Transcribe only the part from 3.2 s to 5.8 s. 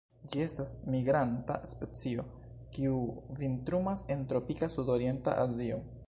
vintrumas en tropika sudorienta Azio.